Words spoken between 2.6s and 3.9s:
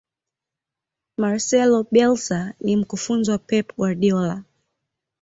ni mkufunzi wa pep